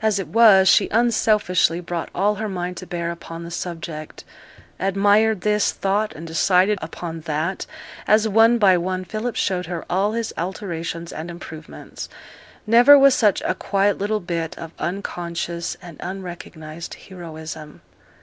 As 0.00 0.18
it 0.18 0.28
was, 0.28 0.66
she 0.66 0.88
unselfishly 0.88 1.78
brought 1.80 2.08
all 2.14 2.36
her 2.36 2.48
mind 2.48 2.78
to 2.78 2.86
bear 2.86 3.10
upon 3.10 3.44
the 3.44 3.50
subject; 3.50 4.24
admired 4.80 5.42
this, 5.42 5.72
thought 5.72 6.14
and 6.14 6.26
decided 6.26 6.78
upon 6.80 7.20
that, 7.26 7.66
as 8.06 8.26
one 8.26 8.56
by 8.56 8.78
one 8.78 9.04
Philip 9.04 9.36
showed 9.36 9.66
her 9.66 9.84
all 9.90 10.12
his 10.12 10.32
alterations 10.38 11.12
and 11.12 11.30
improvements. 11.30 12.08
Never 12.66 12.98
was 12.98 13.14
such 13.14 13.42
a 13.42 13.54
quiet 13.54 13.98
little 13.98 14.20
bit 14.20 14.56
of 14.56 14.72
unconscious 14.78 15.76
and 15.82 15.98
unrecognized 16.00 16.94
heroism. 16.94 17.82